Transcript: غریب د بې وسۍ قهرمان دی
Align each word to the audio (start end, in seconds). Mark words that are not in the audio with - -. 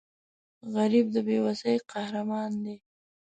غریب 0.73 1.05
د 1.15 1.17
بې 1.27 1.37
وسۍ 1.45 1.75
قهرمان 1.91 2.51
دی 2.63 2.75